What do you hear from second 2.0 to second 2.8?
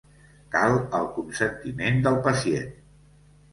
del pacient.